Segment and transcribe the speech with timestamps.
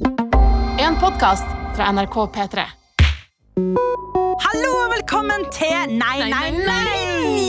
[0.00, 1.44] En podkast
[1.76, 2.62] fra NRK P3.
[4.40, 7.40] Hallo og velkommen til Nei, nei, nei!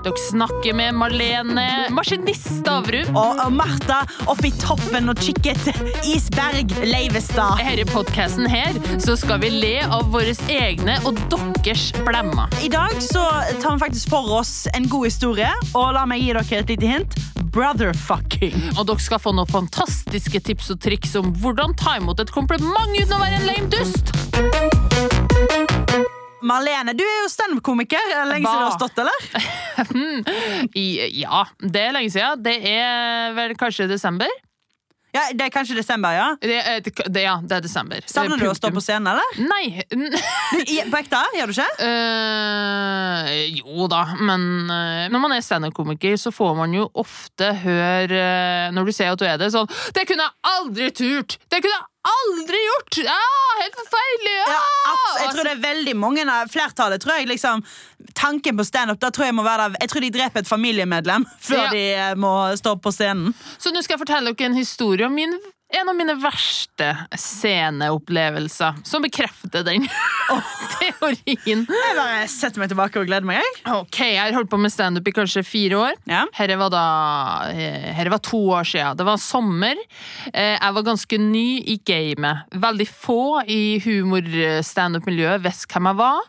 [0.00, 3.12] Dere snakker med Marlene, maskinist Stavrum.
[3.14, 4.00] Og, og Martha
[4.32, 5.70] oppe i toppen og kikket
[6.08, 7.60] Isberg Leivestad.
[7.62, 12.50] Her i podkasten her så skal vi le av våre egne og deres blemmer.
[12.64, 13.22] I dag så
[13.60, 16.96] tar vi faktisk for oss en god historie, og la meg gi dere et lite
[16.96, 17.20] hint.
[17.50, 18.54] Brotherfucking.
[18.78, 22.94] Og dere skal få noen fantastiske tips og triks om hvordan ta imot et kompliment
[22.96, 24.06] uten å være en lame dust.
[26.46, 28.04] Marlene, du er jo standup-komiker.
[28.14, 29.18] Er Lenge siden du har stått, eller?
[31.20, 32.42] Ja, det er lenge siden.
[32.44, 34.28] Det er vel kanskje desember?
[35.12, 36.26] Ja, Det er kanskje desember, ja?
[36.40, 38.04] Det, er- det, ja, det er desember.
[38.06, 39.40] Savner du å stå på scenen, eller?
[39.42, 39.82] Nei.
[40.70, 41.18] i- på ekte?
[41.38, 41.68] Gjør du ikke?
[41.82, 48.20] Uh, jo da, men uh, når man er standup-komiker, så får man jo ofte høre
[48.22, 51.38] uh, Når du ser at du er det, sånn 'Det kunne jeg aldri turt!
[51.50, 52.98] Det kunne jeg aldri gjort!
[53.12, 54.36] Ah, helt forferdelig!
[54.46, 54.54] Ah!
[54.90, 57.62] Ja, jeg tror det er veldig mange av Flertallet tror jeg liksom
[58.16, 59.36] Tanken på standup jeg
[59.80, 61.70] Jeg tror de dreper et familiemedlem før Ja.
[61.74, 63.34] de eh, må stå på scenen.
[63.60, 65.36] Så nå skal jeg fortelle dere en historie om min,
[65.78, 69.84] en av mine verste sceneopplevelser, som bekrefter den
[70.80, 71.62] teorien.
[71.68, 73.38] Jeg bare setter meg tilbake og gleder meg.
[73.40, 73.74] Jeg.
[73.76, 75.98] Ok, Jeg har holdt på med standup i kanskje fire år.
[76.10, 76.24] Ja.
[76.36, 76.82] Herre var da
[77.54, 78.98] eh, Herre var to år siden.
[78.98, 79.78] Det var sommer.
[80.32, 82.46] Eh, Jeg var ganske ny i gamet.
[82.66, 86.20] Veldig få i humor-standup-miljøet visste hvem jeg var.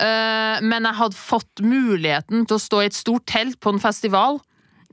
[0.00, 3.82] Eh, Men jeg hadde fått muligheten til å stå i et stort telt på en
[3.82, 4.40] festival.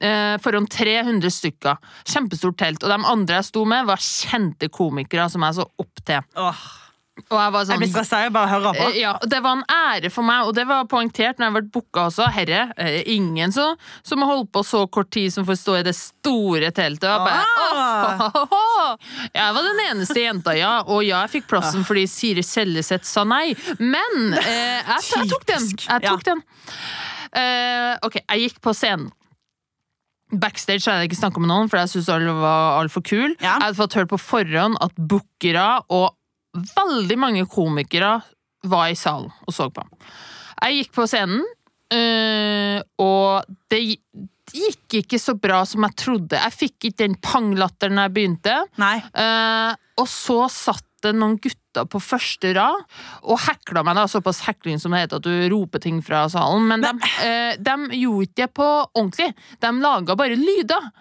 [0.02, 1.78] Eh, Foran 300 stykker.
[2.06, 2.84] Kjempestort telt.
[2.84, 6.22] Og de andre jeg sto med, var kjente komikere som jeg så opp til.
[6.38, 6.68] Åh,
[7.32, 8.18] Og jeg var jeg sånn blir stressa.
[8.28, 8.84] av bare høre på.
[8.92, 11.62] Eh, Ja, Det var en ære for meg, og det var poengtert når jeg ble
[11.74, 12.28] booka også.
[12.32, 13.76] Herre, eh, ingen så,
[14.06, 17.10] som har holdt på så kort tid som får stå i det store teltet.
[17.10, 18.96] Og jeg, bare, Ah.
[19.34, 20.84] Jeg var den eneste jenta, ja.
[20.86, 23.56] Og ja, jeg fikk plassen fordi Siri Seljeseth sa nei.
[23.80, 25.68] Men eh, jeg, jeg tok den.
[25.90, 26.44] Jeg tok den.
[27.34, 29.10] Eh, ok, jeg gikk på scenen.
[30.32, 33.36] Backstage hadde jeg ikke snakka med noen, for jeg syns alle var altfor kul.
[33.40, 33.56] Ja.
[33.56, 36.10] Jeg hadde fått hørt på forhånd at bookere og
[36.58, 38.18] veldig mange komikere
[38.68, 39.86] var i salen og så på.
[40.58, 41.46] Jeg gikk på scenen,
[41.94, 43.82] øh, og det
[44.58, 46.40] gikk ikke så bra som jeg trodde.
[46.40, 48.58] Jeg fikk ikke den panglatteren jeg begynte.
[48.80, 49.72] Eh,
[50.02, 52.84] og så satt det noen gutter på første rad
[53.24, 56.68] og hekla meg, da, såpass hekling som det heter, at du roper ting fra salen.
[56.70, 59.32] Men, de, eh, de gjorde ikke det på ordentlig.
[59.64, 60.92] De laga bare lyder.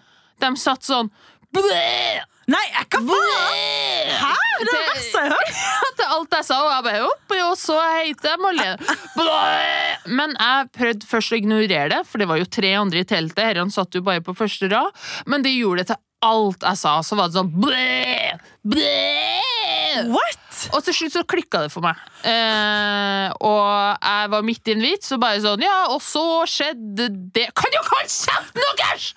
[0.42, 1.12] De satt sånn
[1.56, 2.24] Bleh!
[2.46, 4.10] Nei, hva faen?
[4.20, 4.34] Hæ?
[4.60, 5.62] Det er det verste jeg har hørt.
[5.98, 8.68] til alt jeg sa, og jeg bare opp, og så heter jeg Molly.
[10.18, 13.42] Men jeg prøvde først å ignorere det, for det var jo tre andre i teltet.
[13.48, 14.94] Herren satt jo bare på første rad.
[15.26, 16.96] Men de gjorde det til alt jeg sa.
[17.02, 18.38] Så var det sånn Blæ!
[18.62, 19.55] Blæ!
[20.12, 20.58] What?
[20.76, 21.98] Og til slutt så klikka det for meg.
[22.26, 23.66] Eh, og
[24.02, 27.74] jeg var midt i en vits og bare sånn Ja, og så skjedde det Kan
[27.74, 29.10] du holde kjeften deres?!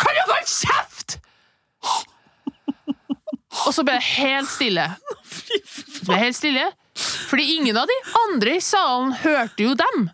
[0.00, 1.18] Kan du holde kjeft?!
[3.66, 4.84] Og så ble jeg helt stille.
[6.04, 6.66] Ble helt stille
[7.30, 7.96] Fordi ingen av de
[8.26, 10.06] andre i salen hørte jo dem.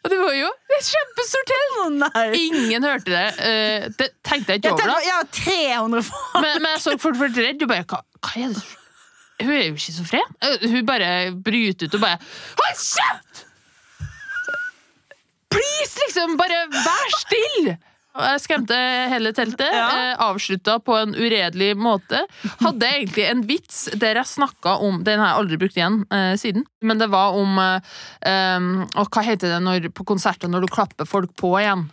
[0.00, 2.04] Og det var jo et kjempestort hell!
[2.40, 3.26] Ingen hørte det.
[3.44, 5.00] Eh, det tenkte jeg Jeg ikke over, da.
[5.04, 6.40] jeg har 300 faen.
[6.40, 7.64] Men, men jeg så folk ble redd.
[7.66, 8.62] Og bare, hva, hva er det?
[9.40, 10.34] Hun er jo schizofren.
[10.44, 12.18] Eh, Hun bare bryter ut og bare
[12.60, 13.46] Hold kjeft!
[15.50, 16.36] Please, liksom!
[16.38, 17.78] Bare vær stille!
[18.10, 18.76] Jeg skremte
[19.12, 19.70] hele teltet.
[19.70, 19.84] Ja.
[19.94, 22.24] Eh, avslutta på en uredelig måte.
[22.58, 26.34] Hadde egentlig en vits der jeg snakka om Den har jeg aldri brukt igjen eh,
[26.40, 26.66] siden.
[26.82, 27.94] Men det var om eh,
[28.58, 28.68] um,
[28.98, 31.86] og Hva heter det når, på konserter når du klapper folk på igjen?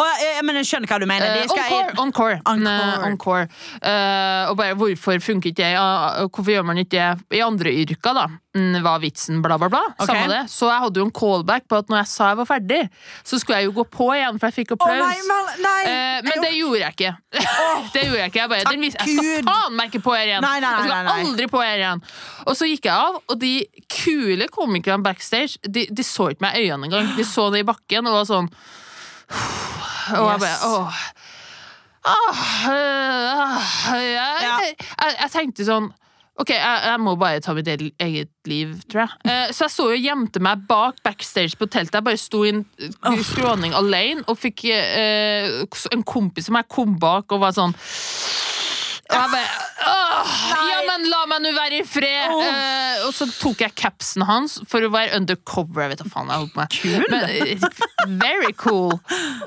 [0.00, 1.42] Å, jeg, men jeg skjønner hva du mener.
[1.50, 2.38] Skal encore, encore.
[2.48, 3.10] Encore.
[3.10, 3.42] Encore.
[3.78, 5.74] Uh, og bare hvorfor funker ikke det?
[5.76, 8.26] Ja, hvorfor gjør man ikke det i andre yrker, da?
[8.52, 9.80] Hva Var vitsen bla, bla, bla?
[10.02, 10.28] Okay.
[10.50, 12.80] Så jeg hadde jo en callback på at når jeg sa jeg var ferdig,
[13.24, 15.22] så skulle jeg jo gå på igjen, for jeg fikk applaus.
[15.32, 17.12] Oh, men det gjorde jeg ikke.
[17.94, 20.26] det gjorde Jeg ikke Jeg bare, Takk vis- jeg skal faen meg ikke på her
[20.26, 20.44] igjen!
[20.44, 22.04] Nei, nei, nei, jeg skal aldri på her igjen.
[22.44, 23.54] Og så gikk jeg av, og de
[23.92, 27.12] kule komikerne backstage De, de så ikke meg i øynene engang.
[27.16, 28.52] De så det i bakken og var sånn
[30.18, 30.64] Og jeg bare Yes.
[30.66, 31.02] åh.
[32.04, 34.12] Ah, øh, jeg,
[34.42, 34.56] Ja.
[34.58, 35.92] jeg, jeg tenkte sånn
[36.40, 39.10] Ok, jeg, jeg må bare ta mitt eget liv, tror jeg.
[39.28, 41.98] Eh, så jeg så jo gjemte meg bak backstage på teltet.
[41.98, 42.64] Jeg bare sto i en
[43.22, 45.60] skråning alene og fikk eh,
[45.92, 47.76] en kompis som jeg kom bak og var sånn
[49.12, 49.48] og jeg bare
[49.92, 50.32] Åh,
[51.02, 52.32] men la meg nå være i fred!
[52.32, 52.42] Oh.
[52.46, 55.84] Eh, og så tok jeg capsen hans for å være undercover.
[55.84, 56.76] Jeg vet hva faen jeg holdt på med.
[56.78, 57.06] Kul!
[57.10, 58.94] Men, eh, very cool.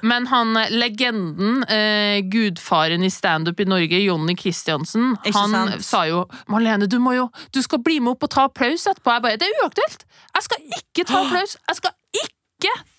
[0.04, 5.86] Men han eh, legenden, eh, gudfaren i standup i Norge, Jonny Christiansen, Ikke han sant?
[5.86, 9.14] sa jo 'Marlene, du må jo Du skal bli med opp og ta applaus etterpå'.
[9.16, 10.06] Jeg bare 'Det er uaktuelt!
[10.36, 11.58] Jeg skal ikke ta applaus!
[11.70, 12.35] Jeg skal ikke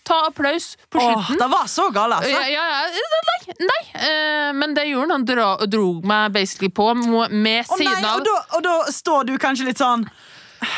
[0.06, 1.38] ta applaus på Åh, slutten'.
[1.38, 2.31] det var så galt, altså.
[2.31, 3.82] Ja, ja, ja, nei, nei.
[4.08, 5.26] Eh, men det gjorde han.
[5.26, 9.26] Han dro, meg basically på mo- med Å nei, siden av da, og da står
[9.26, 10.06] du kanskje litt sånn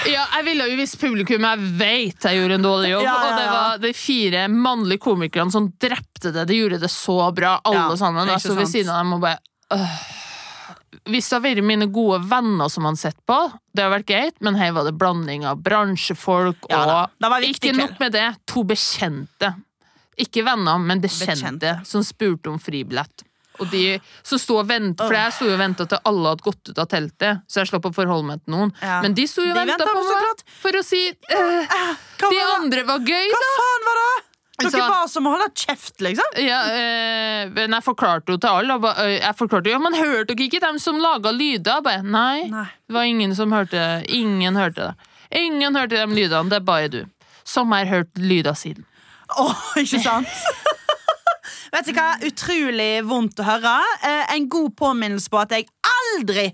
[0.07, 3.03] Ja, jeg ville jo hvis publikum Jeg vet jeg gjorde en dårlig jobb.
[3.05, 3.53] Ja, ja, Og det ja.
[3.53, 6.47] var de fire mannlige komikerne som drepte det.
[6.49, 8.27] De gjorde det så bra, alle Ja, sammen.
[8.27, 8.75] ikke Jeg sto ved sant.
[8.75, 9.39] siden av dem og bare
[9.73, 10.18] øh.
[11.09, 13.37] Hvis det hadde vært mine gode venner som han sett på,
[13.77, 17.45] det hadde vært greit, men her var det blanding av bransjefolk Ja og det var
[17.45, 19.53] Ikke nok med det, to bekjente.
[20.19, 21.75] Ikke venner, men bekjente, Bekjente.
[21.87, 23.25] som spurte om fribillett.
[23.59, 26.45] Og de som sto og ventet, For jeg sto jo og venta til alle hadde
[26.47, 28.73] gått ut av teltet, så jeg slapp å forholde meg til noen.
[28.83, 29.01] Ja.
[29.03, 31.75] Men de sto jo og venta på meg for å si øh,
[32.23, 33.53] De andre var gøy, Hva da!
[33.59, 34.28] faen var det?
[34.59, 36.25] Dere Så- bare som å holde kjeft, liksom.
[36.43, 38.75] Ja, øh, men jeg forklarte jo til alle.
[38.75, 41.81] øh, Jeg forklarte jo, men hørte dere ikke dem som laga lyder?
[41.83, 42.65] Bare, nei, Nei.
[42.89, 44.11] det var ingen som hørte det.
[44.11, 44.95] Ingen hørte det.
[45.31, 47.05] Ingen hørte de lydene, det er bare du.
[47.45, 48.85] Som har hørt lyder siden.
[49.39, 50.27] Åh, ikke sant?
[51.73, 52.17] Vet du hva?
[52.25, 53.77] Utrolig vondt å høre.
[54.03, 56.51] Eh, en god påminnelse på at jeg aldri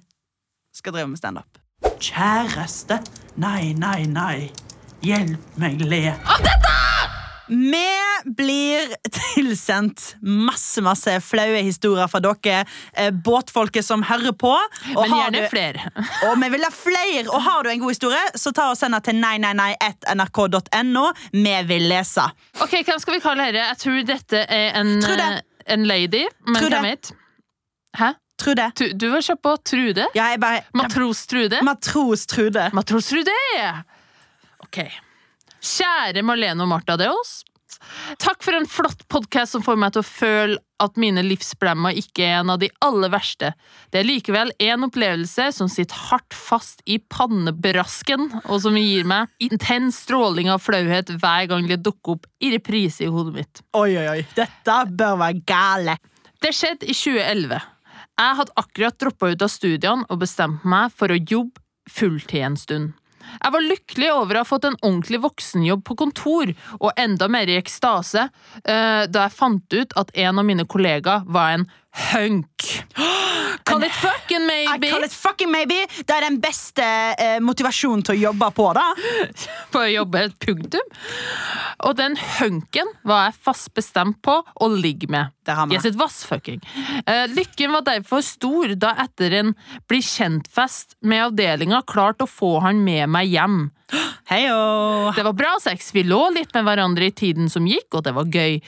[0.74, 1.58] skal drive med standup.
[2.02, 2.98] Kjæreste,
[3.36, 4.50] nei, nei, nei.
[5.04, 6.02] Hjelp meg le.
[7.49, 7.88] Vi
[8.37, 12.62] blir tilsendt masse masse flaue historier fra dere
[12.96, 14.52] eh, båtfolket som hører på.
[14.96, 15.91] Og Men gjerne du- flere.
[16.31, 18.96] og vi vil ha flere, og har du en god historie, så ta og send
[18.96, 19.70] den til nei, nei, nei,
[20.14, 21.05] nrk.no.
[21.37, 22.25] Vi vil lese.
[22.64, 23.69] Ok, Hvem skal vi kalle dette?
[23.69, 25.40] Jeg tror dette er en, øh,
[25.76, 26.25] en lady.
[26.49, 27.12] Men hvem vet?
[28.00, 28.14] Hæ?
[28.40, 28.64] Trude.
[28.79, 30.08] Du, Du var kjapp på Trude?
[30.17, 31.61] Ja, jeg bare Matros Trude?
[31.62, 32.64] Matros Trude.
[32.75, 33.37] Matros Trude!
[34.64, 34.81] Ok.
[35.64, 37.43] Kjære Marlene og Martha Deos.
[38.20, 42.26] Takk for en flott podkast som får meg til å føle at mine livsblemmer ikke
[42.26, 43.50] er en av de aller verste.
[43.93, 49.32] Det er likevel en opplevelse som sitter hardt fast i pannebrasken, og som gir meg
[49.43, 53.62] intens stråling av flauhet hver gang det dukker opp i reprise i hodet mitt.
[53.78, 54.20] Oi, oi, oi.
[54.37, 55.96] Dette bør være gale.
[56.44, 57.70] Det skjedde i 2011.
[58.14, 62.61] Jeg hadde akkurat droppa ut av studiene og bestemt meg for å jobbe fulltid en
[62.61, 62.93] stund.
[63.41, 67.50] Jeg var lykkelig over å ha fått en ordentlig voksenjobb på kontor, og enda mer
[67.50, 71.69] i ekstase eh, da jeg fant ut at en av mine kollegaer var en
[72.12, 72.71] hunk.
[73.64, 74.88] Call it fucking maybe.
[74.88, 75.87] I call it fucking maybe.
[76.05, 78.84] Det er den beste eh, motivasjonen til å jobbe på, da.
[79.72, 80.90] på å jobbe et punktum.
[81.88, 85.32] Og den hunken var jeg fast bestemt på å ligge med.
[85.44, 86.61] Det har Yes, vassfucking.
[87.06, 89.55] Eh, lykken var derfor stor da etter en
[89.88, 93.58] bli kjent-fest med avdelinga klarte å få han med meg hjem.
[94.31, 94.61] Heio.
[95.16, 98.14] Det var bra sex, vi lå litt med hverandre i tiden som gikk, og det
[98.16, 98.61] var gøy.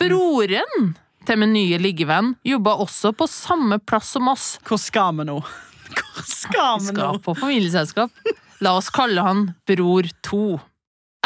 [0.00, 0.94] Broren
[1.28, 4.54] til min nye liggevenn jobba også på samme plass som oss.
[4.66, 5.38] Hvor skal vi nå?
[5.96, 6.92] Hvor skal vi nå?
[6.92, 8.34] Vi Skal på familieselskap.
[8.64, 10.44] La oss kalle han Bror 2.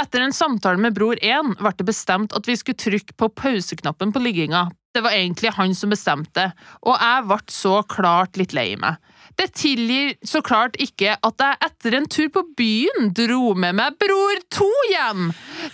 [0.01, 4.15] Etter en samtale med Bror 1 ble det bestemt at vi skulle trykke på pauseknappen
[4.15, 4.69] på ligginga.
[4.95, 6.53] Det var egentlig han som bestemte,
[6.87, 9.01] og jeg ble så klart litt lei meg.
[9.35, 13.97] Det tilgir så klart ikke at jeg etter en tur på byen dro med meg
[13.99, 15.25] Bror 2 hjem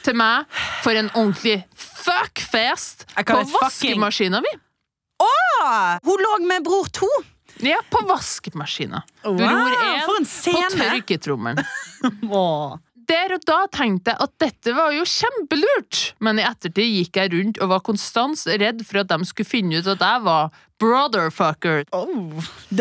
[0.07, 0.49] til meg
[0.81, 4.55] for en ordentlig fuckfest på vaskemaskina mi.
[5.21, 7.09] Ah, hun lå med bror to.
[7.61, 9.03] Ja, på vaskemaskina.
[9.27, 9.75] Wow, Bror
[10.17, 11.65] 1 på tørketrommelen.
[12.33, 12.79] Åh.
[13.09, 17.33] Der og da tenkte jeg at dette var jo kjempelurt, men i ettertid gikk jeg
[17.33, 21.85] rundt og var konstant redd for at de skulle finne ut at jeg var brotherfucker.
[21.93, 22.41] Oh.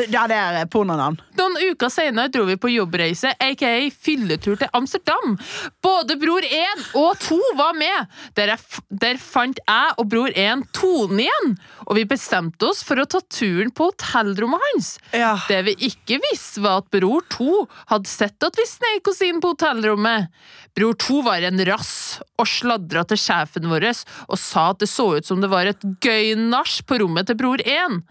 [0.09, 1.19] Ja, det er pornonavn.
[1.39, 5.35] Noen uker senere dro vi på jobbreise, aka fylletur til Amsterdam.
[5.83, 8.13] Både bror 1 og 2 var med.
[8.39, 11.55] Der, jeg, der fant jeg og bror 1 tonen igjen,
[11.87, 14.93] og vi bestemte oss for å ta turen på hotellrommet hans.
[15.15, 15.35] Ja.
[15.49, 19.43] Det vi ikke visste, var at bror 2 hadde sett at vi sneik oss inn
[19.43, 20.31] på hotellrommet.
[20.79, 25.07] Bror 2 var en rass og sladra til sjefen vår og sa at det så
[25.17, 28.03] ut som det var et gøy nach på rommet til bror én.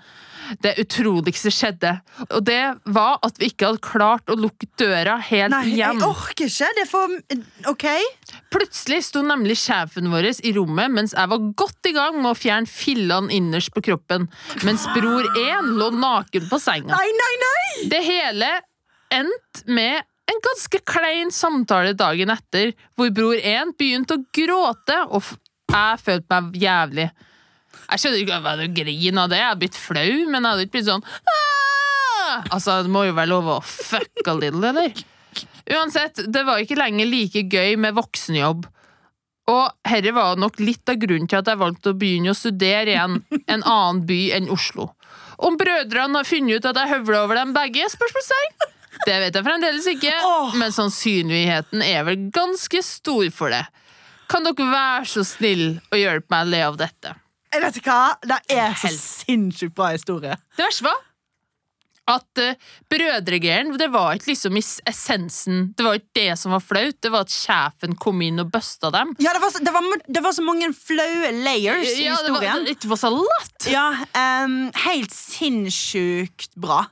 [0.64, 1.90] Det utroligste skjedde,
[2.30, 6.48] og det var at vi ikke hadde klart å lukke døra helt Nei, jeg orker
[6.48, 6.70] ikke.
[6.78, 7.12] Det er for
[7.68, 7.84] OK.
[8.54, 12.38] Plutselig sto nemlig sjefen vår i rommet mens jeg var godt i gang med å
[12.38, 14.28] fjerne fillene innerst på kroppen,
[14.64, 16.96] mens bror én lå naken på senga.
[16.96, 17.88] Nei, nei, nei!
[17.92, 18.52] Det hele
[19.12, 25.24] endte med en ganske klein samtale dagen etter, hvor bror 1 begynte å gråte, og
[25.68, 27.08] jeg følte meg jævlig.
[27.88, 30.66] Jeg skjønner ikke hva du griner av det, jeg hadde blitt flau, men jeg hadde
[30.66, 34.92] ikke blitt sånn «Ah!» Altså, det må jo være lov å fuck a little, eller?
[35.68, 38.66] Uansett, det var ikke lenger like gøy med voksenjobb.
[39.48, 42.92] Og herre var nok litt av grunnen til at jeg valgte å begynne å studere
[42.92, 44.90] igjen en annen by enn Oslo.
[45.38, 47.86] Om brødrene har funnet ut at jeg høvla over dem begge?
[47.94, 48.74] spørsmålstegn?
[49.06, 50.12] Det vet jeg fremdeles ikke,
[50.58, 53.62] men sannsynligheten er vel ganske stor for det.
[54.28, 57.14] Kan dere være så snill å hjelpe meg å le av dette?
[57.52, 60.36] Jeg vet ikke hva, Det er så sinnssykt bra historie.
[60.56, 61.04] Det verste var
[62.08, 62.54] at uh,
[62.88, 67.26] Brødregeren det var ikke liksom essensen Det var ikke det som var flaut, det var
[67.26, 69.10] at sjefen kom inn og busta dem.
[69.20, 72.32] Ja, det var, så- det var, det var så mange flaue layers i Ja, det
[72.32, 72.66] var, historien.
[72.72, 73.68] it was a lot!
[73.68, 73.90] Ja,
[74.44, 76.86] um, helt sinnssykt bra.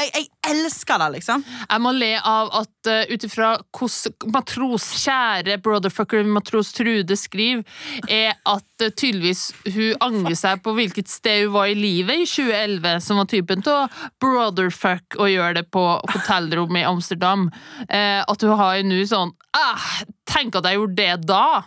[0.00, 1.42] Jeg, jeg elsker det, liksom.
[1.44, 7.64] Jeg må le av at uh, ut ifra hvordan matros, kjære brotherfucker matros Trude skriver,
[8.08, 12.28] er at uh, tydeligvis hun angrer seg på hvilket sted hun var i livet i
[12.28, 17.50] 2011, som var typen til å brotherfuck og gjøre det på hotellrommet i Amsterdam.
[17.84, 19.92] Uh, at hun har nå sånn ah,
[20.30, 21.62] Tenk at jeg gjorde det da!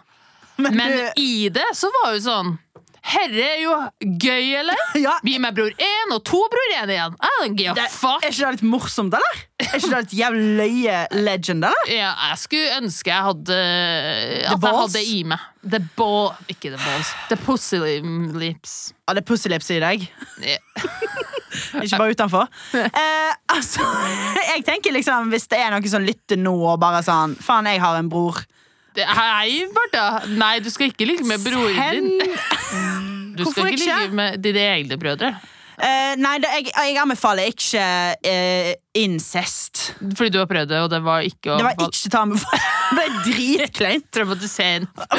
[0.56, 2.54] Men, Men i det så var hun sånn
[3.04, 4.80] Herre er jo gøy, eller?
[5.06, 7.18] ja, Vi er med bror én og to bror én igjen.
[7.20, 8.24] I don't give a det, fuck.
[8.24, 9.42] er ikke det litt morsomt, eller?
[9.64, 11.92] Er ikke det litt jævlig løye legend, eller?
[11.92, 15.50] Ja, jeg skulle ønske jeg hadde At jeg hadde hadde i meg.
[15.64, 17.12] The ball Ikke the balls.
[17.30, 17.80] The pussy
[18.40, 18.94] lips.
[19.08, 20.08] Ja, det er pussy lips i deg.
[20.40, 20.88] Yeah.
[21.84, 22.48] Ikke bare utenfor.
[23.04, 23.84] Eh, altså,
[24.56, 27.82] jeg tenker liksom Hvis det er noen som lytter nå og bare sånn Faen, jeg
[27.84, 28.40] har en bror.
[28.94, 30.28] Hei, Martha.
[30.38, 32.22] Nei, du skal ikke ligge med broren din.
[33.34, 33.94] Du skal ikke ikke?
[33.98, 35.32] ligge med dine egne brødre.
[35.74, 37.86] Uh, nei, det, jeg, jeg anbefaler ikke
[38.30, 39.88] uh, incest.
[39.98, 42.38] Fordi du har prøvd det, og det var ikke å Det var ikke ta med
[42.44, 44.06] Det ble dritkleint.
[44.14, 45.10] traumatiserende.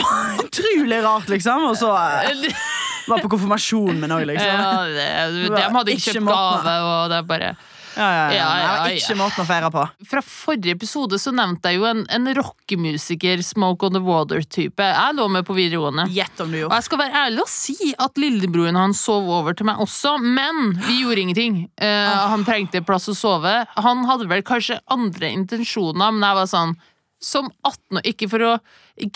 [0.44, 1.66] Utrolig rart, liksom.
[1.72, 2.64] Og så uh,
[3.10, 4.62] var på konfirmasjon min òg, liksom.
[4.62, 7.54] Ja, det, de hadde ikke ikke kjøpt gave, og det er bare
[7.96, 8.46] Ja, ja, ja.
[8.64, 9.84] Ja, Det ikke måten å feire på.
[10.10, 14.88] Fra forrige episode så nevnte jeg jo en, en rockemusiker, Smoke on the Water-type.
[14.90, 16.08] Jeg lå med på videregående.
[16.14, 19.56] Gjett om du Og jeg skal være ærlig og si at lillebroren hans sov over
[19.56, 21.60] til meg også, men vi gjorde ingenting.
[21.76, 23.54] Eh, han trengte plass å sove.
[23.76, 26.76] Han hadde vel kanskje andre intensjoner, men jeg var sånn
[27.24, 28.50] som 18 år, Ikke for å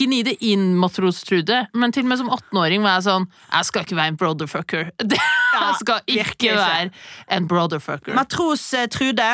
[0.01, 3.69] gni det inn, matros Trude, men til og med som 18-åring var jeg sånn Jeg
[3.69, 4.91] skal ikke være en brotherfucker.
[5.53, 6.91] jeg skal ikke være
[7.37, 8.15] en brotherfucker.
[8.15, 9.31] Matros uh, Trude.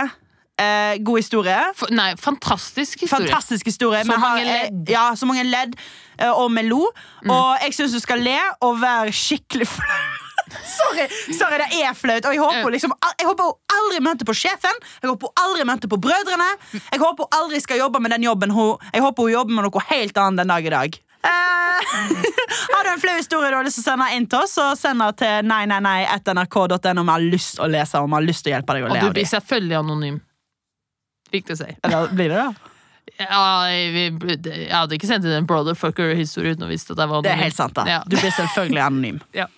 [0.55, 1.57] Eh, god historie.
[1.75, 3.27] F- Nei, fantastisk historie.
[3.27, 4.05] Fantastisk historie.
[4.07, 4.89] Så mange har- ledd.
[4.93, 5.75] Ja, så mange ledd.
[6.19, 6.85] eh, og vi lo.
[7.25, 7.31] Mm.
[7.35, 9.97] Og jeg syns du skal le og være skikkelig flau.
[10.79, 12.27] Sorry, sorry, det er flaut.
[12.29, 14.77] Og jeg håper, liksom, jeg håper hun aldri møter på sjefen.
[15.03, 16.49] Jeg håper hun aldri møter på brødrene.
[16.93, 19.65] Jeg håper hun aldri skal jobbe med den jobben hun, Jeg håper hun jobber med
[19.67, 20.99] noe helt annet den dag i dag.
[21.25, 21.95] Eh,
[22.75, 24.67] har du en flau historie du har lyst til å sende inn til oss, så
[24.79, 28.13] send den til nei, nei, nei, nrk.no om jeg har lyst til å lese om
[28.13, 30.21] jeg har lyst til å hjelpe deg å Og du blir selvfølgelig anonym.
[31.35, 31.71] Viktig å si.
[31.83, 32.71] Eller blir det det?
[33.21, 37.21] Ja, vi- jeg hadde ikke sendt inn en brotherfucker-historie uten å visst at jeg var
[37.21, 37.29] anonym.
[37.31, 37.85] Det er helt sant, da.
[37.89, 38.01] Ja.
[38.09, 39.21] Du blir selvfølgelig anonym.
[39.41, 39.49] Ja.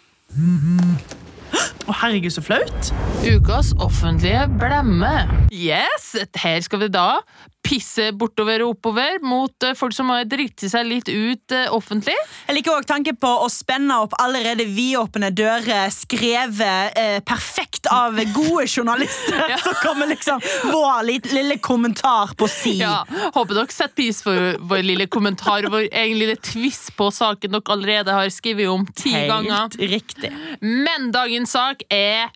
[1.87, 2.89] Å, herregud, så flaut.
[3.23, 5.13] Ukas offentlige blemme.
[5.55, 6.09] Yes,
[6.43, 7.21] her skal vi da
[7.67, 12.15] pisse bortover og oppover mot eh, folk som har driti seg litt ut eh, offentlig.
[12.47, 18.19] Jeg liker også tanken på å spenne opp allerede vidåpne dører, skrevet eh, perfekt av
[18.37, 19.57] gode journalister.
[19.63, 21.03] Så kommer liksom vår
[21.35, 22.77] lille kommentar på si.
[22.81, 23.03] Ja,
[23.35, 27.57] Håper dere setter pris for vår lille kommentar og vår egen lille twist på saken
[27.57, 29.67] dere allerede har skrevet om ti ganger.
[29.67, 30.33] Helt riktig.
[30.61, 32.29] Men dagens sak er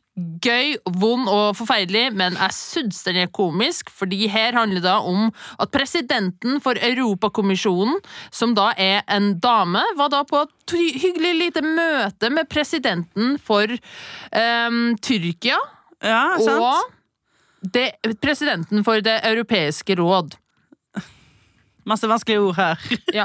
[0.43, 5.29] gøy, vond og forferdelig, men jeg syns den er komisk, fordi her handler det om
[5.63, 7.99] at presidenten for Europakommisjonen,
[8.31, 13.71] som da er en dame, var da på et hyggelig lite møte med presidenten for
[13.71, 15.59] um, Tyrkia
[16.01, 16.63] Ja, sant?
[16.63, 17.91] og det,
[18.23, 20.37] presidenten for Det europeiske råd.
[21.89, 22.83] Masse vanskelige ord her.
[23.21, 23.25] Ja.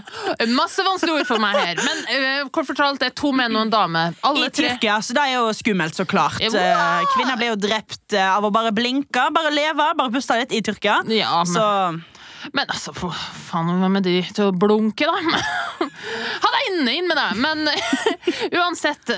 [0.55, 3.67] Masse vanskelige ord for meg her, men uh, kort fortalt, det er to menn og
[3.67, 4.03] en dame.
[4.25, 6.39] Alle I tre Tyrkia, så det er jo skummelt, så klart.
[6.43, 10.38] Ja, Eh, Kvinner blir jo drept eh, av å bare blinke, bare leve, bare puste
[10.39, 11.01] litt i Tyrkia.
[11.13, 11.65] Ja, men Så
[12.53, 13.09] Men altså, for
[13.47, 15.39] faen, hva med de til å blunke, da?
[16.43, 17.39] Ha deg inne inn med deg!
[17.41, 17.63] Men
[18.59, 19.09] uansett,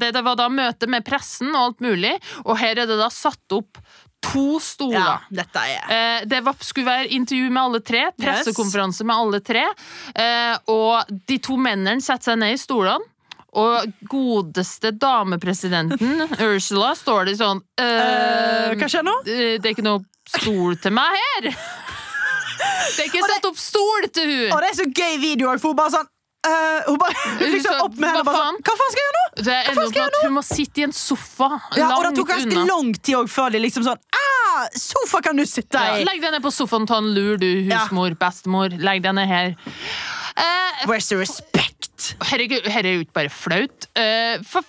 [0.00, 2.14] det, det var da møte med pressen og alt mulig,
[2.44, 3.78] og her er det da satt opp
[4.24, 5.26] to ja, stoler.
[5.30, 9.64] dette er Eh, det var, skulle være intervju med alle tre, pressekonferanse med alle tre,
[10.14, 13.10] eh, og de to mennene setter seg ned i stolene.
[13.54, 19.14] Og godeste damepresidenten, Ursula, står det sånn Eh, eh, Hva skjer nå?
[19.26, 21.50] Det er ikke noe stol til meg her!
[22.94, 25.72] Det er ikke satt opp stol til hun Og det er så gøy video for
[25.72, 26.10] hun bare sånn
[26.48, 28.20] eh, Hun bare liksom opp med henne.
[28.20, 29.24] og Bare sånn, Hva faen skal jeg gjøre nå?
[29.44, 31.48] Det ender opp med at hun må sitte i en sofa
[31.78, 32.64] Ja, og det tok ganske unna.
[32.70, 36.30] lang tid òg før de liksom sånn ah, Sofa kan du sitte Ja, legg deg
[36.36, 38.70] ned på sofaen, ta en lur, du husmor, bestemor.
[38.78, 39.56] Legg deg ned her.
[40.38, 41.60] Uh, Where's the respect?
[42.28, 43.86] herregud, her er jo ikke bare flaut.
[43.96, 44.66] Uh, for,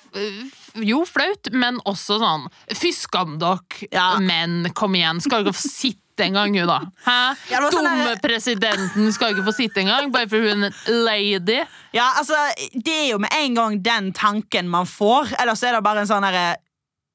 [0.85, 2.45] jo, flaut, men også sånn
[2.77, 4.15] Fy skam dere, Ja.
[4.21, 5.19] menn, kom igjen.
[5.25, 5.67] Skal dere få
[6.15, 6.79] sitte en gang, hun, da?
[7.05, 7.35] Hæ?
[7.51, 10.71] Ja, sånn Dumme der- presidenten skal ikke få sitte en gang, bare fordi hun er
[10.87, 11.59] en lady.
[11.93, 12.33] Ja, altså,
[12.73, 15.35] Det er jo med en gang den tanken man får.
[15.39, 16.55] Eller så er det bare en sånn herre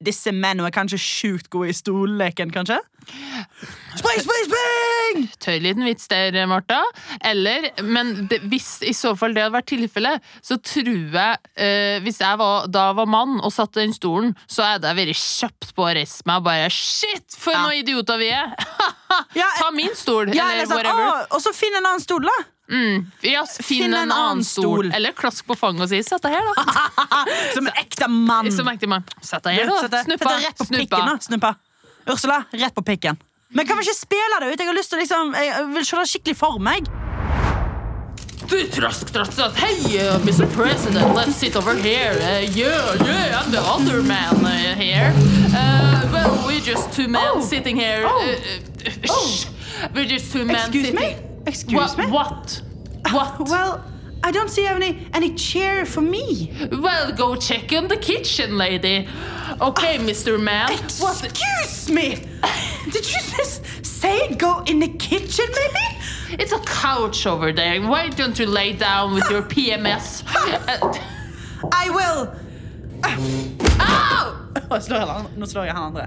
[0.01, 2.79] Disse mennene er kanskje sjukt gode i stolleken, kanskje?
[3.97, 5.23] Spring, spring, spring!
[5.41, 6.79] Tøy liten vits der, Martha.
[7.27, 11.97] Eller, men det, hvis i så fall det hadde vært tilfellet, så tror jeg eh,
[12.05, 15.21] Hvis jeg var, da var mann og satt i den stolen, så hadde jeg vært
[15.21, 17.65] kjapt på å reise meg og bare Shit, for Ja.
[17.65, 18.53] noen idioter vi er!
[19.61, 21.11] Ta min stol, ja, eller eller sånn, whatever.
[21.11, 22.37] «Å, og så finn en annen stol, da.
[22.71, 23.01] Mm.
[23.27, 24.91] Ja, finn, en annen stol.
[24.95, 27.25] Eller klask på fanget og si 'sett deg her', da.
[27.55, 28.51] Som en ekte mann.
[28.51, 29.03] Som ekte mann.
[29.21, 30.03] Sett deg her, da.
[30.07, 30.37] Snuppa.
[30.39, 30.79] rett på Snuppa.
[30.85, 31.17] pikken, da.
[31.19, 31.55] Snuppa.
[32.07, 33.17] Ursula, rett på pikken.
[33.53, 34.59] Men kan vi ikke spille det ut?
[34.59, 36.87] Jeg har lyst til å liksom Jeg vil se det skikkelig for meg.
[38.51, 40.47] Du trask, trask, Hei, uh, Mr.
[40.55, 42.11] President, let's sit over here.
[42.19, 45.13] Uh, yeah, yeah, I'm the other man uh, here.
[45.55, 47.41] Uh, well, we're just two men Oh.
[47.41, 48.03] sitting here.
[48.05, 48.19] Oh.
[48.19, 48.31] Uh,
[48.87, 49.45] uh, oh.
[49.93, 50.99] We're just two men Excuse sitting.
[50.99, 51.30] me?
[51.45, 52.05] Excuse what, me?
[52.11, 52.61] What?
[53.11, 53.49] What?
[53.49, 53.83] Well,
[54.23, 56.51] I don't see any any chair for me.
[56.71, 59.07] Well, go check in the kitchen, lady.
[59.59, 60.39] Okay, Mr.
[60.39, 60.69] Man.
[60.99, 61.23] What?
[61.23, 62.15] Excuse me!
[62.91, 65.87] Did you just say go in the kitchen, maybe?
[66.41, 67.81] It's a couch over there.
[67.81, 70.23] Why don't you lay down with your PMS?
[70.27, 70.93] Uh,
[71.71, 72.31] I will!
[73.03, 73.17] Uh.
[74.87, 76.05] Jeg, han- nå slår jeg han andre.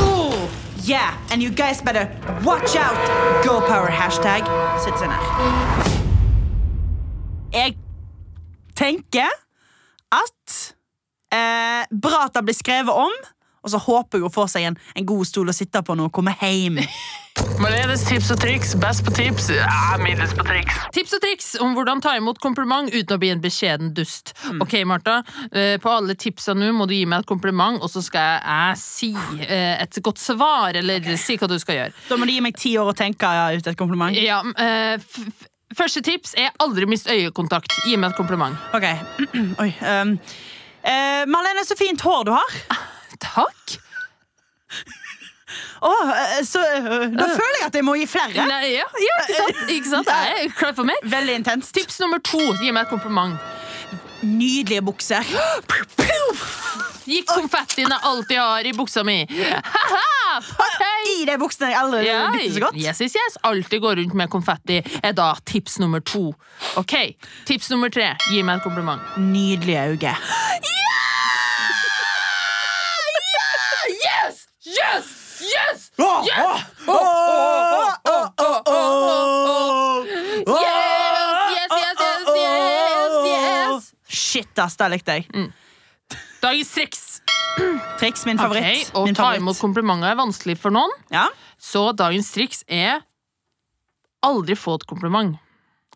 [0.00, 0.48] Oh,
[0.88, 2.08] yeah, and you guys better
[2.44, 2.96] watch out!
[3.44, 4.48] Go power hashtag.
[4.80, 5.22] Sitt seg ned.
[7.52, 7.76] Jeg
[8.78, 9.28] tenker
[10.14, 10.54] at
[11.34, 13.12] eh, Bra at det blir skrevet om,
[13.62, 16.10] og så håper hun hun får seg en, en god stol å sitte på når
[16.10, 16.82] hun kommer hjem.
[17.62, 18.72] Marlenes tips og triks.
[18.82, 20.74] Best på tips, ja, middels på triks.
[20.94, 24.34] Tips og triks om hvordan ta imot kompliment uten å bli en beskjeden dust.
[24.48, 24.60] Mm.
[24.64, 25.20] Ok, Martha.
[25.52, 28.80] eh, På alle tipsa nå må du gi meg et kompliment, og så skal jeg
[28.82, 29.12] si
[29.46, 31.96] eh, et godt svar, eller si hva du skal gjøre.
[32.10, 34.18] Da må du gi meg ti år å tenke ja, ut et kompliment.
[34.18, 37.74] Ja, eh, f f Første tips er aldri mist øyekontakt.
[37.84, 38.56] Gi meg et kompliment.
[38.72, 38.86] Ok,
[39.62, 39.72] Oi.
[39.84, 40.14] Um,
[40.78, 42.54] Uh, Marlene, så fint hår du har.
[43.20, 43.78] Takk.
[45.80, 48.44] Åh, eh, så eh, Da føler jeg at jeg må gi flere.
[48.50, 49.62] Nei, ja, ja, ikke sant?
[49.76, 50.10] Ikke sant?
[50.10, 50.98] Jeg er klar for mer.
[51.06, 51.72] Veldig intenst.
[51.76, 52.40] Tips nummer to.
[52.60, 53.38] Gi meg et kompliment.
[54.26, 55.22] Nydelige bukser.
[57.08, 59.22] Gikk konfettien jeg alltid har i buksa mi.
[59.30, 60.04] Ha-ha!
[61.08, 62.76] I de buksene jeg aldri Ja, likte så godt.
[62.76, 63.38] yes, yes, yes.
[63.48, 66.34] Alltid går rundt med konfetti er da tips nummer to.
[66.76, 66.94] Ok,
[67.48, 68.10] Tips nummer tre.
[68.28, 69.00] Gi meg et kompliment.
[69.16, 70.16] Nydelige øyne.
[70.68, 70.74] Yes!
[73.98, 74.34] Yes!
[74.66, 74.67] Yes!
[74.67, 74.67] Åh, Yes!
[74.67, 74.67] åh, åh, åh, åh, åh.
[74.67, 75.06] Yes, yes, yes, yes,
[75.42, 75.90] yes,
[76.28, 77.68] yes.
[84.08, 85.50] Shit, ass, Der likte jeg.
[86.42, 87.02] Dagens triks.
[87.98, 88.90] Triks, min favoritt.
[88.94, 91.26] Ok, Å ta imot komplimenter er vanskelig for noen, Ja.
[91.58, 93.02] så dagens triks er
[94.22, 95.38] aldri få et kompliment.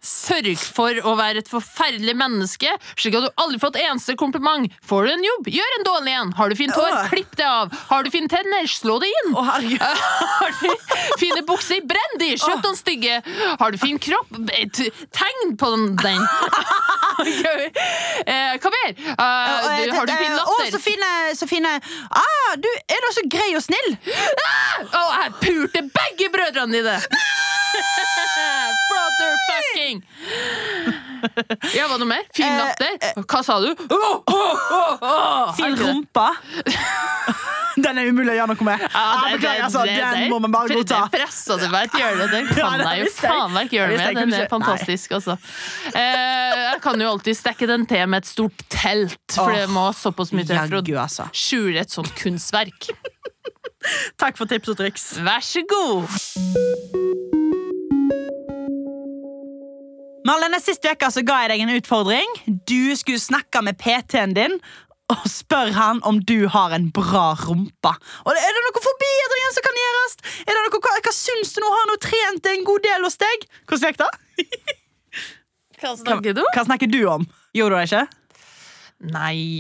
[0.03, 4.67] Sørg for å være et forferdelig menneske, slik at du aldri får et eneste kompliment.
[4.83, 6.33] Får du en jobb, gjør en dårlig en.
[6.39, 7.71] Har du fint hår, klipp det av.
[7.93, 9.31] Har du fine tenner, slå det inn.
[9.39, 9.47] Oh.
[9.47, 10.67] Har du
[11.21, 13.21] fine bukser, brenn de, kjøp den stygge.
[13.61, 14.67] Har du fin kropp, eh,
[15.15, 15.89] tegn på den.
[16.03, 16.27] den.
[17.23, 18.91] Eh, Hva mer?
[18.91, 20.71] Eh, du, har du fin Å, latter?
[20.73, 21.71] så fine, så fine.
[22.11, 23.91] Ah, du er du så grei og snill.
[23.95, 26.97] Å, jeg pulte begge brødrene dine!
[29.23, 30.03] Brother fucking!
[31.77, 32.25] Ja, hva noe mer?
[32.35, 32.97] Fin Eh, latter?
[33.31, 33.69] Hva sa du?
[33.95, 34.23] Åh,
[35.07, 35.53] åh.
[35.55, 36.33] Fin rumpa.
[37.85, 38.83] Den er umulig å gjøre noe med.
[38.83, 40.99] Ja, Ah, det- det- altså, det- den må man bare godta.
[41.07, 42.31] Det pressa du meg til å gjøre det.
[42.35, 44.19] Den kan jeg jo faen meg gjøre med.
[44.19, 45.39] Den er fantastisk, altså.
[45.95, 49.87] Eh, jeg kan jo alltid stekke den til med et stort telt, for det må
[49.95, 51.29] såpass mye til for å altså.
[51.33, 52.91] skjule et sånt kunstverk.
[54.19, 55.07] Takk for tips og triks.
[55.23, 57.41] Vær så god!
[60.27, 62.37] Marlene, Sist uke så ga jeg deg en utfordring.
[62.69, 64.59] Du skulle snakke med PT-en din
[65.13, 67.91] og spørre han om du har en bra rumpe.
[68.25, 70.15] Og Er det noen forbedringer som kan gjøres?
[70.47, 71.73] Er det noe, hva, hva syns du nå?
[71.75, 73.47] Har nå trent en god del hos deg?
[73.67, 74.13] Hvordan gikk det?
[75.83, 76.45] Hva snakker du?
[76.55, 77.25] hva snakker du om?
[77.59, 78.03] Gjorde du det ikke?
[79.11, 79.59] Nei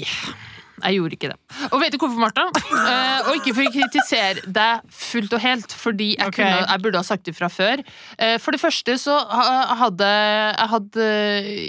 [0.82, 1.38] jeg gjorde ikke det.
[1.70, 2.48] Og vet du hvorfor, Martha?
[2.92, 6.42] Eh, ikke for å kritisere deg fullt og helt, fordi jeg, okay.
[6.42, 7.82] kunne, jeg burde ha sagt det fra før.
[8.16, 9.18] Eh, for det første så
[9.82, 11.06] hadde jeg hadde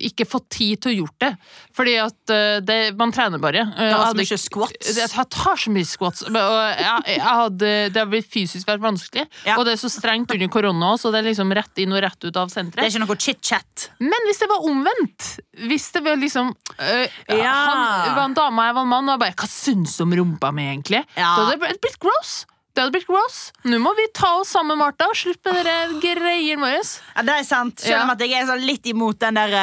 [0.10, 1.34] ikke fått tid til å gjort det.
[1.74, 3.66] Fordi at eh, det, man trener bare.
[3.74, 4.92] Eh, jeg var så mye squats.
[5.00, 6.26] Jeg tar så mye squats.
[6.30, 9.26] Og jeg, jeg hadde, det har blitt fysisk vært vanskelig.
[9.48, 9.58] Ja.
[9.58, 12.28] Og det er så strengt under korona så det er liksom rett inn og rett
[12.28, 12.84] ut av senteret.
[12.84, 13.88] Det er ikke noe chit-chat.
[14.04, 15.30] Men hvis det var omvendt
[15.70, 17.54] Hvis det var liksom øh, Ja.
[17.54, 20.04] Han var en dame og jeg var en mann, og jeg bare Hva syns du
[20.06, 21.02] om rumpa mi, egentlig?
[21.18, 21.34] Ja.
[21.50, 22.46] Det hadde blitt- gross.
[22.74, 23.52] Det hadde blitt gross.
[23.70, 26.80] Nå må vi ta oss sammen, Martha, og slippe med de greier våre.
[27.16, 27.80] Ja, det er sant.
[27.80, 28.14] Selv om Ja.
[28.14, 29.54] at jeg er sånn litt imot den der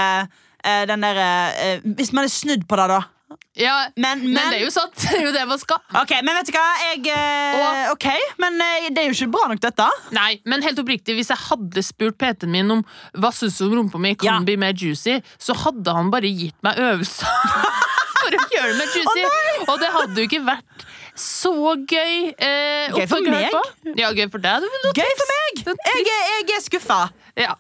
[0.63, 3.01] eh, Den der eh, Hvis man er snudd på det, da.
[3.57, 4.95] Ja, Men, men, men, det er jo sant.
[5.03, 5.79] Det er jo det man skal.
[6.01, 6.67] Ok, men vet du hva?
[6.87, 8.07] Jeg, eh, ok,
[8.39, 9.87] men eh, det er jo ikke bra nok, dette.
[10.13, 12.85] Nei, men helt oppriktig, hvis jeg hadde spurt PT-en min om
[13.19, 14.39] hva syns du om rumpa mi kan Ja.
[14.47, 17.27] bli mer juicy, så hadde han bare gitt meg øvelser
[18.37, 19.25] for å gjøre det mer juicy.
[19.69, 20.87] og det hadde jo ikke vært
[21.21, 21.53] så
[21.91, 22.35] gøy.
[22.39, 23.53] Eh, Gøy for meg.
[23.99, 24.63] Ja, gøy for deg.
[24.97, 25.63] Gøy for meg!
[25.67, 27.01] Jeg, jeg er skuffa.
[27.37, 27.55] Ja,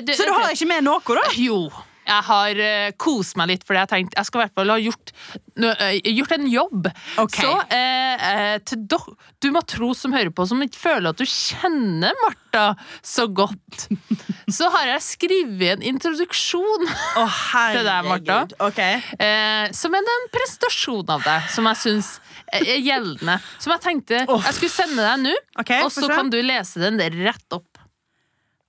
[0.00, 1.22] det- Så du har ikke med noe, da?
[1.36, 1.70] Jo.
[2.06, 4.76] Jeg har uh, kost meg litt, fordi jeg tenkte jeg skal i hvert fall ha
[4.80, 5.12] gjort,
[5.58, 6.88] eh, gjort en jobb.
[7.24, 7.42] Okay.
[7.42, 9.00] Så uh, til do,
[9.42, 12.66] du matros som hører på, som ikke føler at du kjenner Martha
[13.04, 13.88] så godt,
[14.58, 16.86] så har jeg skrevet en introduksjon
[17.20, 17.40] oh,
[17.74, 18.38] Til deg, Martha.
[18.64, 19.00] okay.
[19.00, 19.74] Ok.
[19.76, 22.12] som er en prestasjon av deg, som jeg syns
[22.54, 23.38] er gjeldende.
[23.58, 24.38] Som jeg tenkte oh.
[24.42, 27.75] jeg skulle sende deg nå, okay, og så kan du lese den rett opp.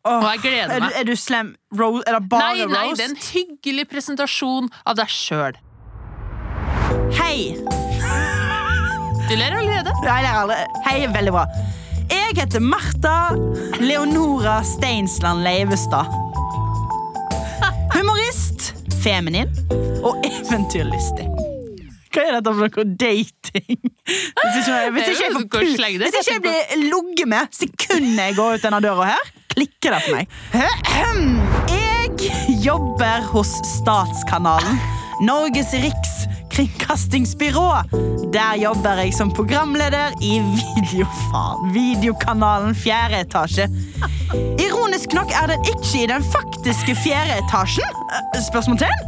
[0.08, 0.90] Åh, Og jeg gleder er, meg.
[0.94, 1.54] du, er du slem?
[1.76, 2.98] Ro er det bare Nei, nei, roast?
[3.02, 5.58] det er en hyggelig presentasjon av deg sjøl.
[7.18, 7.58] Hei.
[9.28, 9.92] Du ler allerede.
[10.06, 10.68] Nei, det er.
[10.88, 11.44] Hei, veldig bra.
[12.08, 13.16] Jeg heter Martha
[13.84, 16.08] Leonora Steinsland Leivestad.
[17.96, 18.72] Humorist,
[19.04, 19.50] feminin
[20.06, 21.28] og eventyrlystig.
[22.14, 23.82] Hva er dette for noe dating?
[24.08, 28.36] Hvis ikke, jeg- hvis ikke jeg, får hvis ikke jeg blir ligget med sekundet jeg
[28.38, 29.26] går ut denne døra her,
[29.58, 30.26] klikker det for meg.
[31.72, 34.80] Jeg jobber hos Statskanalen,
[35.26, 37.70] Norges rikskringkastingsbyrå.
[38.34, 43.68] Der jobber jeg som programleder i videofaen, videokanalen Fjerde etasje.
[44.62, 48.04] Ironisk nok er den ikke i den faktiske fjerde etasjen.
[48.36, 49.00] Eh, Spørsmålstegn?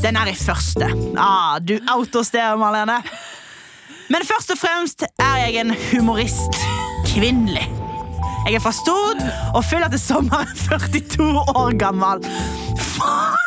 [0.00, 0.88] Den er i første.
[1.18, 3.02] Ah, du outer oss Marlene.
[4.10, 6.56] Men først og fremst er jeg en humorist.
[7.12, 7.69] Kvinnelig.
[8.46, 9.20] Jeg er fra Stord
[9.54, 12.24] og fyller til sommeren 42 år gammel.
[12.80, 13.46] Faen!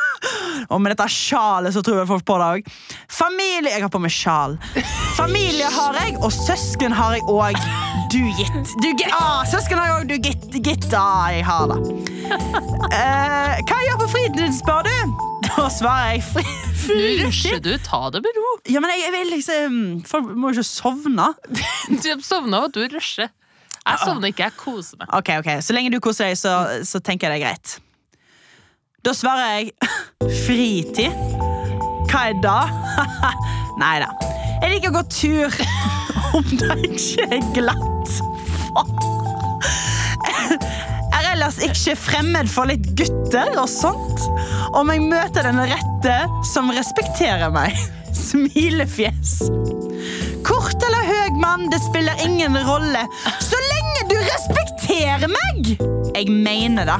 [0.72, 2.70] Og med dette sjalet så tror jeg folk på det òg.
[3.12, 4.56] Familie Jeg har på meg sjal.
[5.18, 7.60] Familie har jeg, og søsken har jeg òg.
[8.14, 8.72] Du gitt.
[8.82, 10.08] Du, ah, søsken har jeg òg.
[10.10, 10.58] Du gitt.
[10.64, 10.88] gitt.
[10.98, 11.80] Ah, jeg har det.
[12.94, 15.14] Eh, hva gjør på fritiden, spør du?
[15.54, 16.46] Da svarer jeg fri.
[16.88, 17.74] Nå rusher du.
[17.84, 18.56] Ta det med ro.
[18.72, 19.78] Ja, men jeg, jeg vil liksom
[20.08, 21.30] Folk må jo ikke sovne.
[22.04, 23.30] Du sovner av at du rusher.
[23.84, 25.10] Jeg sovner ikke, jeg koser meg.
[25.18, 26.54] Ok, ok, Så lenge du koser deg, så,
[26.88, 27.80] så tenker jeg det er greit.
[29.04, 29.74] Da svarer jeg
[30.46, 31.12] fritid.
[32.08, 32.62] Hva er det?
[33.82, 34.12] Nei da.
[34.64, 35.58] Jeg liker å gå tur
[36.40, 38.14] om det ikke er glatt.
[41.14, 44.24] Jeg er ellers ikke fremmed for litt gutter og sånt.
[44.78, 46.16] Om jeg møter den rette
[46.54, 47.76] som respekterer meg.
[48.30, 49.42] Smilefjes.
[50.44, 53.04] Kort eller høy mann, det spiller ingen rolle.
[54.14, 55.70] Du respekterer meg!
[56.14, 56.98] Jeg mener det.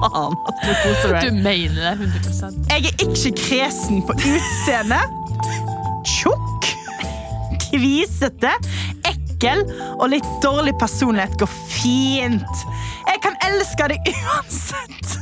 [0.00, 5.02] Faen, at du koser Du mener det 100% Jeg er ikke kresen på utseende.
[6.08, 6.70] Tjukk,
[7.66, 8.54] kvisete,
[9.10, 9.66] ekkel
[9.98, 12.64] og litt dårlig personlighet går fint.
[13.10, 15.18] Jeg kan elske deg uansett.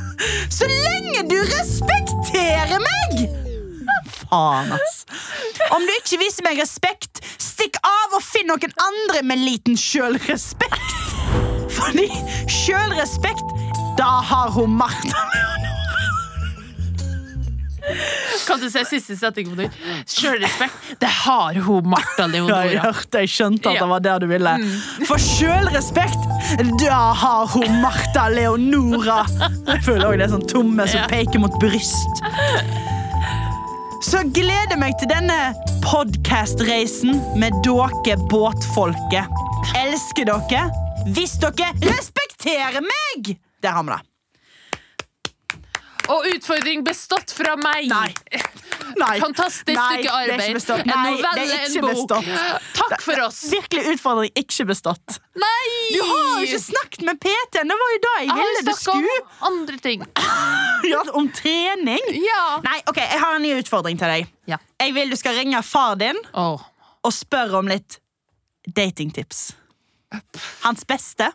[0.47, 3.44] Så lenge du respekterer meg!
[4.35, 5.05] Faen, ass.
[5.71, 11.13] Om du ikke viser meg respekt, stikk av og finn noen andre med liten sjølrespekt.
[11.75, 12.09] Fordi
[12.51, 13.55] sjølrespekt,
[13.99, 15.23] da har hun Martha.
[18.47, 19.75] Kan du si siste setning på nytt?
[20.09, 20.95] Sjølrespekt.
[20.99, 22.63] Det har hun Martha Leonora.
[22.65, 24.55] jeg hørte, jeg skjønte at det var der du ville.
[25.05, 26.25] For sjølrespekt,
[26.81, 29.21] da har hun Martha Leonora.
[29.69, 32.25] Jeg føler òg det er sånn tomme som peker mot bryst.
[34.05, 35.37] Så jeg gleder meg til denne
[35.81, 39.31] podcast-reisen med dere båtfolket.
[39.81, 40.67] Elsker dere
[41.15, 43.33] hvis dere respekterer meg!
[43.65, 44.14] Der har vi det.
[46.11, 47.87] Og utfordring bestått fra meg.
[47.89, 48.41] Nei.
[48.95, 49.15] Nei.
[49.19, 50.57] Fantastisk Nei, stykke arbeid.
[50.85, 51.89] En novelle, en bok.
[51.89, 52.27] bestått.
[52.77, 53.39] Takk for oss.
[53.51, 55.17] Virkelig utfordring, ikke bestått.
[55.41, 55.65] Nei!
[55.95, 57.71] Du har jo ikke snakket med PT-en!
[57.73, 59.17] Det var jo da jeg Jeg ville du skulle.
[59.21, 60.05] om andre ting.
[60.85, 62.03] Ja, om trening.
[62.21, 62.59] Ja.
[62.61, 64.27] Nei, ok, jeg har en ny utfordring til deg.
[64.45, 64.59] Ja.
[64.83, 66.61] Jeg vil du skal ringe far din oh.
[67.01, 67.97] og spørre om litt
[68.69, 69.47] datingtips.
[70.61, 71.31] Hans beste.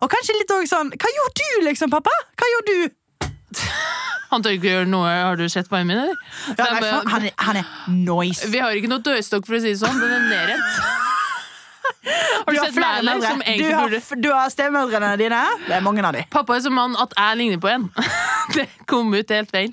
[0.00, 2.14] Og kanskje litt òg sånn Hva gjorde du, liksom, pappa?
[2.40, 2.96] Hva gjorde du?
[4.30, 5.10] Han tør ikke gjøre noe.
[5.10, 6.18] Har du sett varmen min, eller?
[6.54, 8.46] Ja, Nei, for, han, er, han er noise.
[8.52, 9.98] Vi har ikke noe dørstokk, for å si det sånn.
[9.98, 10.76] Den er nedrent.
[12.00, 13.42] Har du, Du har sett meg, som.
[13.58, 15.40] Du har, du har stemødrene dine.
[15.66, 16.22] Det er mange av de.
[16.32, 17.88] Pappa er som mann at jeg ligner på en.
[18.54, 19.68] Det kom ut helt feil.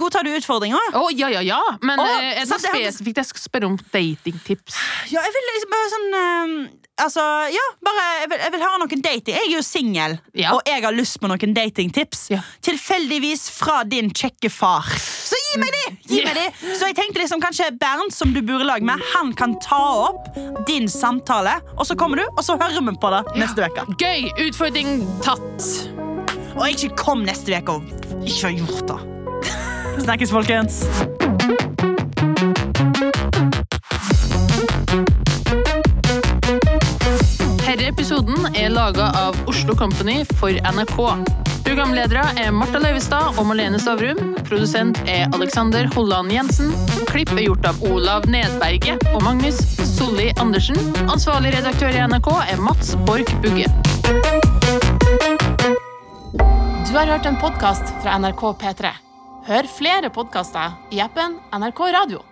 [0.00, 0.78] Godtar du utfordringa?
[0.96, 1.58] Oh, ja, ja, ja.
[1.84, 4.78] Men oh, er det noe spesifikt jeg skal spørre om datingtips?
[5.12, 6.54] Ja, jeg vil liksom bare sånn eh,
[6.94, 9.34] Altså, ja, bare Jeg vil, jeg vil ha noen dating.
[9.34, 10.52] Jeg er jo singel, Ja.
[10.54, 12.28] og jeg har lyst på noen datingtips.
[12.30, 12.38] Ja.
[12.62, 14.86] Tilfeldigvis fra din kjekke far.
[15.02, 15.82] Så gi meg de!
[16.14, 16.44] Gi meg de!
[16.78, 19.80] Så jeg tenkte liksom kanskje Bernt, som du bor i lag med, han kan ta
[20.06, 23.88] opp din samtale, og så kommer du, og så hører vi på det neste uke.
[23.98, 24.30] Gøy!
[24.46, 25.66] Utfordring tatt.
[26.54, 29.00] Og ikke kom neste uke og ikke har gjort det.
[30.06, 30.84] Snakkes, folkens.
[37.94, 40.98] Episoden er laga av Oslo Company for NRK.
[41.64, 44.18] Programledere er Marta Leivestad og Malene Stavrum.
[44.48, 46.74] Produsent er Alexander Holland Jensen.
[47.10, 49.62] Klipp er gjort av Olav Nedberget og Magnus
[49.94, 50.78] Solli Andersen.
[51.06, 53.70] Ansvarlig redaktør i NRK er Mats Borch Bugge.
[56.84, 58.94] Du har hørt en podkast fra NRK P3.
[59.46, 62.24] Hør flere podkaster i appen NRK Radio.